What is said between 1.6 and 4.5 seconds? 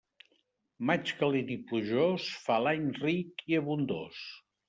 plujós fa l'any ric i abundós.